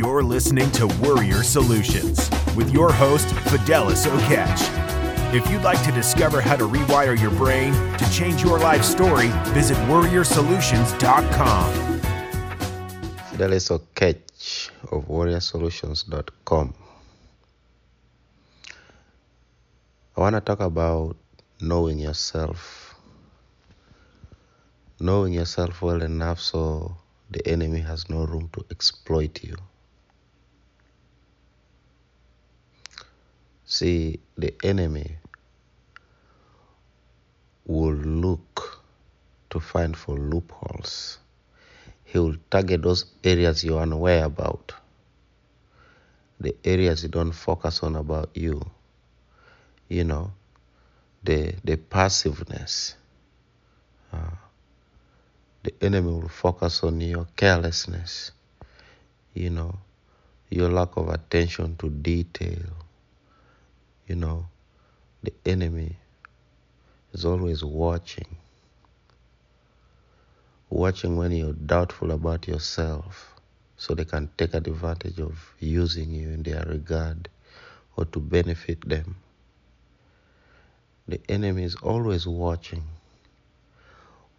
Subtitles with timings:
[0.00, 5.34] You're listening to Warrior Solutions with your host, Fidelis Okech.
[5.34, 9.28] If you'd like to discover how to rewire your brain to change your life story,
[9.52, 11.74] visit warriorsolutions.com.
[13.28, 16.74] Fidelis Okech of warriorsolutions.com.
[20.16, 21.14] I want to talk about
[21.60, 22.94] knowing yourself.
[24.98, 26.96] Knowing yourself well enough so
[27.30, 29.56] the enemy has no room to exploit you.
[33.80, 35.16] See, the enemy
[37.64, 38.84] will look
[39.48, 41.16] to find for loopholes.
[42.04, 44.74] He will target those areas you're unaware about,
[46.38, 48.60] the areas you don't focus on about you.
[49.88, 50.32] You know,
[51.24, 52.96] the the passiveness.
[54.12, 54.36] Uh,
[55.62, 58.32] the enemy will focus on your carelessness,
[59.32, 59.78] you know,
[60.50, 62.76] your lack of attention to detail.
[64.10, 64.48] You know,
[65.22, 65.96] the enemy
[67.12, 68.26] is always watching,
[70.68, 73.36] watching when you're doubtful about yourself
[73.76, 77.28] so they can take advantage of using you in their regard
[77.96, 79.14] or to benefit them.
[81.06, 82.82] The enemy is always watching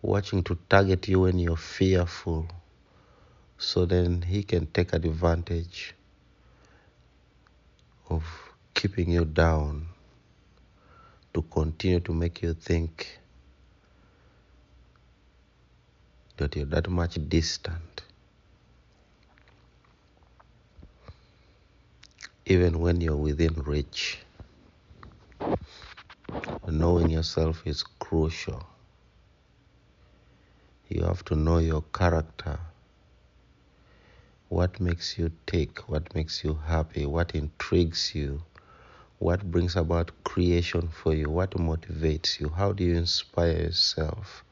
[0.01, 2.45] watching to target you when you're fearful
[3.57, 5.95] so then he can take advantage
[8.09, 9.87] of keeping you down
[11.33, 13.19] to continue to make you think
[16.37, 18.03] that you're that much distant
[22.45, 24.19] even when you're within reach
[26.67, 28.65] knowing yourself is crucial
[30.91, 32.59] you have to know your character.
[34.49, 35.87] What makes you tick?
[35.87, 37.05] What makes you happy?
[37.05, 38.43] What intrigues you?
[39.21, 41.29] What brings about creation for you?
[41.29, 42.49] What motivates you?
[42.49, 44.43] How do you inspire yourself?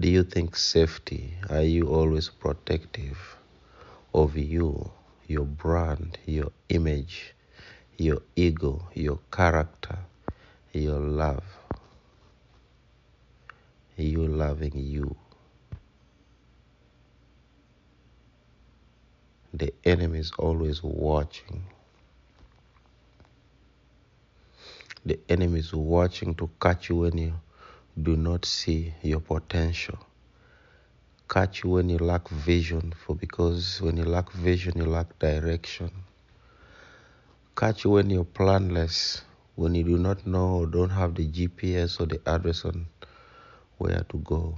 [0.00, 1.34] Do you think safety?
[1.48, 3.36] Are you always protective
[4.12, 4.90] of you,
[5.28, 7.32] your brand, your image,
[7.96, 9.98] your ego, your character,
[10.72, 11.44] your love?
[13.96, 15.14] you loving you.
[19.52, 21.73] The enemy is always watching.
[25.06, 27.34] The enemy is watching to catch you when you
[28.00, 29.98] do not see your potential.
[31.28, 35.90] Catch you when you lack vision, for because when you lack vision, you lack direction.
[37.54, 39.22] Catch you when you're planless,
[39.56, 42.86] when you do not know or don't have the GPS or the address on
[43.78, 44.56] where to go.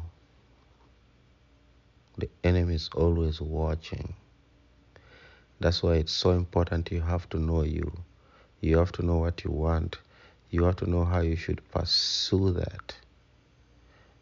[2.19, 4.15] The enemy is always watching.
[5.59, 7.91] That's why it's so important you have to know you.
[8.61, 9.99] You have to know what you want.
[10.51, 12.95] You have to know how you should pursue that.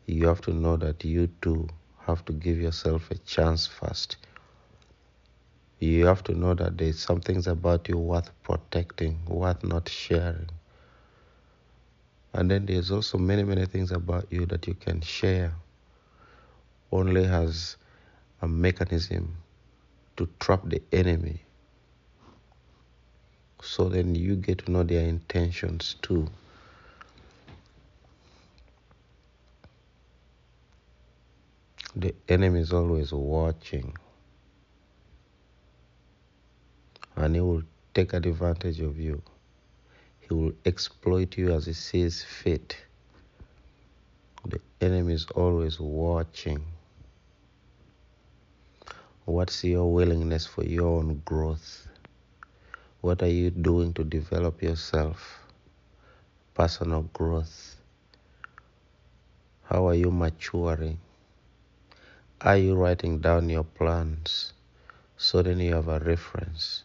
[0.06, 1.68] You have to know that you too
[2.06, 4.16] have to give yourself a chance first.
[5.80, 10.48] You have to know that there's some things about you worth protecting, worth not sharing.
[12.32, 15.54] And then there's also many, many things about you that you can share
[16.90, 17.76] only as
[18.42, 19.36] a mechanism
[20.16, 21.40] to trap the enemy.
[23.64, 26.28] So then you get to know their intentions too.
[31.96, 33.96] The enemy is always watching.
[37.16, 37.62] And he will
[37.94, 39.22] take advantage of you.
[40.20, 42.76] He will exploit you as he sees fit.
[44.44, 46.64] The enemy is always watching.
[49.24, 51.88] What's your willingness for your own growth?
[53.04, 55.44] What are you doing to develop yourself?
[56.54, 57.76] Personal growth.
[59.64, 60.96] How are you maturing?
[62.40, 64.54] Are you writing down your plans
[65.18, 66.84] so then you have a reference?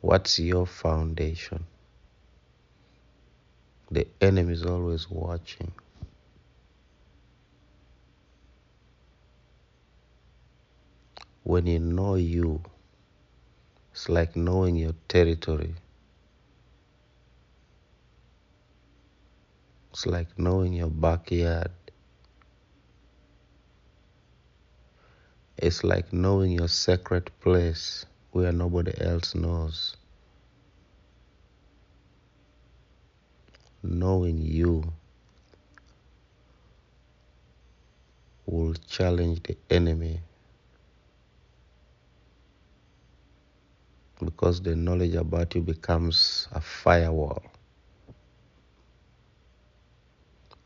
[0.00, 1.64] What's your foundation?
[3.90, 5.72] The enemy is always watching.
[11.42, 12.62] When you know you,
[13.98, 15.74] it's like knowing your territory.
[19.90, 21.72] It's like knowing your backyard.
[25.56, 29.96] It's like knowing your secret place where nobody else knows.
[33.80, 34.92] knowing you
[38.44, 40.20] will challenge the enemy
[44.24, 47.42] because the knowledge about you becomes a firewall,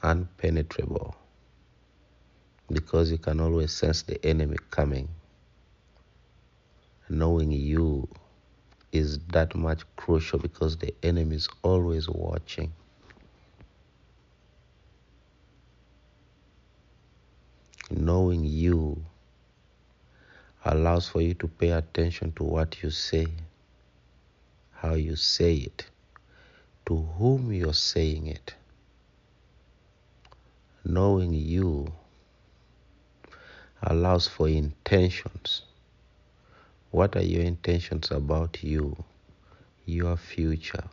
[0.02, 1.14] unpenetrable,
[2.70, 5.08] because you can always sense the enemy coming.
[7.08, 8.08] Knowing you
[8.92, 12.72] is that much crucial because the enemy is always watching.
[17.90, 19.04] Knowing you
[20.64, 23.26] allows for you to pay attention to what you say,
[24.72, 25.86] how you say it,
[26.86, 28.54] to whom you're saying it.
[30.84, 31.92] Knowing you
[33.82, 35.62] allows for intentions.
[36.90, 38.96] What are your intentions about you,
[39.86, 40.84] your future,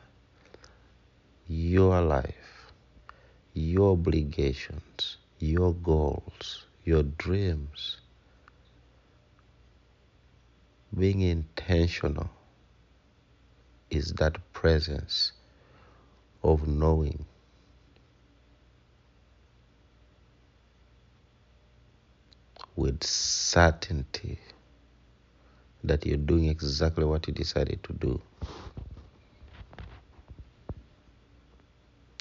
[1.48, 2.72] your life,
[3.54, 7.98] your obligations, your goals, your dreams?
[10.98, 12.30] Being intentional
[13.90, 15.32] is that presence
[16.44, 17.26] of knowing.
[22.76, 24.40] With certainty
[25.84, 28.22] that you're doing exactly what you decided to do,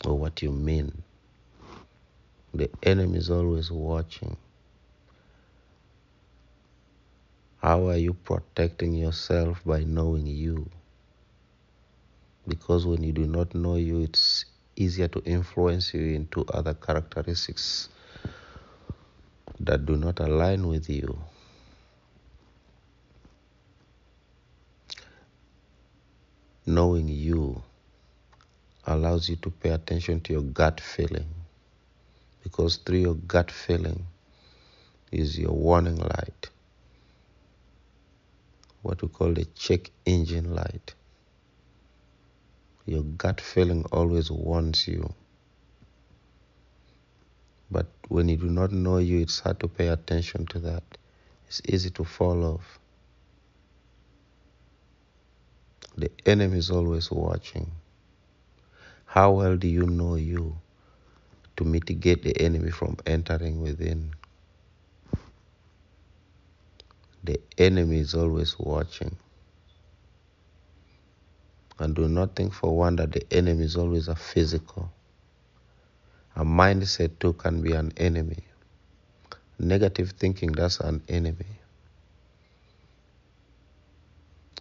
[0.04, 1.02] or what you mean.
[2.54, 4.36] The enemy is always watching.
[7.58, 10.70] How are you protecting yourself by knowing you?
[12.46, 14.44] Because when you do not know you, it's
[14.76, 17.88] easier to influence you into other characteristics
[19.60, 21.18] that do not align with you.
[26.64, 27.62] Knowing you
[28.86, 31.26] allows you to pay attention to your gut feeling
[32.42, 34.06] because through your gut feeling
[35.12, 36.48] is your warning light,
[38.82, 40.94] what we call the check engine light.
[42.86, 45.12] Your gut feeling always warns you.
[47.70, 50.82] But when you do not know you, it's hard to pay attention to that.
[51.46, 52.78] It's easy to fall off.
[55.96, 57.70] The enemy is always watching.
[59.04, 60.56] How well do you know you
[61.56, 64.12] to mitigate the enemy from entering within?
[67.28, 69.14] The enemy is always watching.
[71.78, 74.90] And do not think for one that the enemy is always a physical.
[76.36, 78.44] A mindset too can be an enemy.
[79.58, 81.44] Negative thinking, that's an enemy.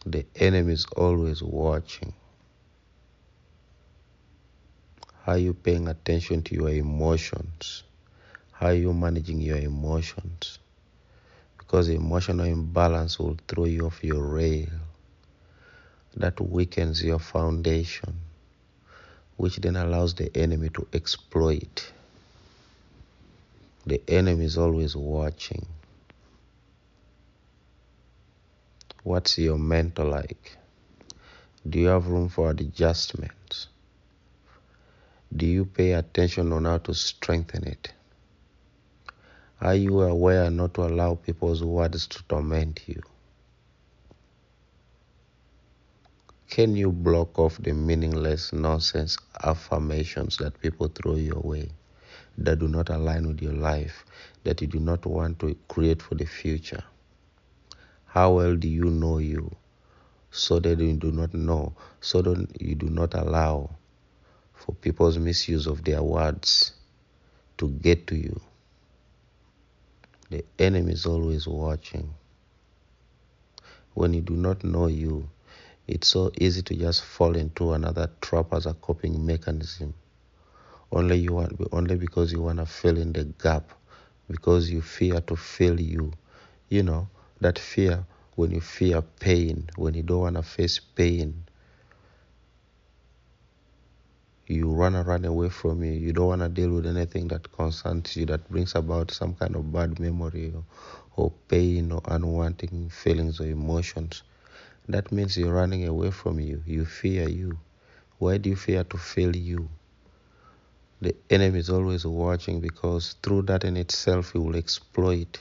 [0.05, 2.11] The enemy is always watching.
[5.23, 7.83] How are you paying attention to your emotions?
[8.51, 10.59] How are you managing your emotions?
[11.67, 14.69] Because emotional imbalance will throw you off your rail.
[16.15, 18.21] That weakens your foundation,
[19.35, 21.91] which then allows the enemy to exploit.
[23.85, 25.65] The enemy is always watching.
[29.03, 30.57] What's your mental like?
[31.69, 33.67] Do you have room for adjustments?
[35.35, 37.91] Do you pay attention on how to strengthen it?
[39.59, 43.01] Are you aware not to allow people's words to torment you?
[46.47, 51.69] Can you block off the meaningless nonsense affirmations that people throw your way
[52.37, 54.05] that do not align with your life,
[54.43, 56.83] that you do not want to create for the future?
[58.05, 59.55] How well do you know you
[60.29, 63.71] so that you do not know, so that you do not allow
[64.53, 66.73] for people's misuse of their words
[67.57, 68.39] to get to you?
[70.29, 72.13] The enemy is always watching.
[73.93, 75.29] When you do not know you,
[75.87, 79.93] it's so easy to just fall into another trap as a coping mechanism.
[80.91, 83.71] Only you want, only because you want to fill in the gap,
[84.29, 86.11] because you fear to fail you.
[86.69, 87.07] You know
[87.39, 88.05] that fear
[88.35, 91.46] when you fear pain, when you don't want to face pain.
[94.49, 95.91] You run and run away from you.
[95.91, 99.57] You don't want to deal with anything that concerns you, that brings about some kind
[99.57, 100.63] of bad memory or,
[101.17, 104.23] or pain or unwanted feelings or emotions.
[104.87, 106.63] That means you're running away from you.
[106.65, 107.59] You fear you.
[108.19, 109.67] Why do you fear to fail you?
[111.01, 115.39] The enemy is always watching because through that in itself, he will exploit.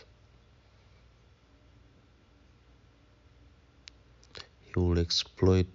[4.63, 5.67] He will exploit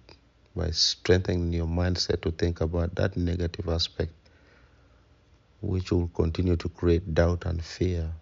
[0.54, 4.12] by strengthening your mindset to think about that negative aspect,
[5.60, 8.12] which will continue to create doubt and fear,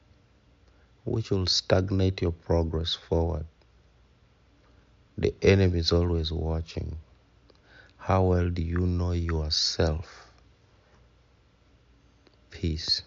[1.04, 3.46] which will stagnate your progress forward.
[5.18, 6.96] The enemy is always watching.
[7.96, 10.30] How well do you know yourself?
[12.50, 13.02] Peace.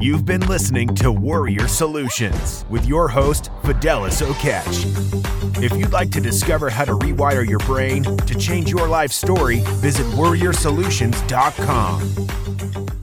[0.00, 5.62] You've been listening to Warrior Solutions with your host, Fidelis Okech.
[5.62, 9.60] If you'd like to discover how to rewire your brain to change your life story,
[9.82, 12.99] visit warriorsolutions.com.